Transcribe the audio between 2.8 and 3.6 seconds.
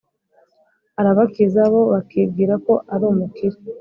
arumukire